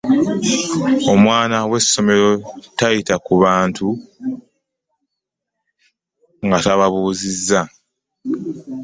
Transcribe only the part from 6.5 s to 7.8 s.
tababuuzizza.